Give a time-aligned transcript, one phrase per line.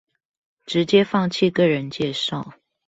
[0.65, 2.53] 直接放棄個人介紹